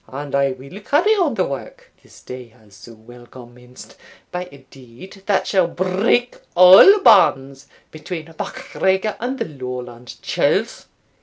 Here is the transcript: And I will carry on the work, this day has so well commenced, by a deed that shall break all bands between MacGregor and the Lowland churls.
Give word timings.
And 0.07 0.33
I 0.33 0.49
will 0.53 0.79
carry 0.79 1.13
on 1.13 1.35
the 1.35 1.45
work, 1.45 1.91
this 2.01 2.21
day 2.23 2.47
has 2.47 2.73
so 2.73 2.93
well 2.95 3.27
commenced, 3.27 3.97
by 4.31 4.49
a 4.51 4.65
deed 4.71 5.21
that 5.27 5.45
shall 5.45 5.67
break 5.67 6.37
all 6.55 6.97
bands 7.01 7.67
between 7.91 8.25
MacGregor 8.39 9.15
and 9.19 9.37
the 9.37 9.45
Lowland 9.45 10.15
churls. 10.23 10.87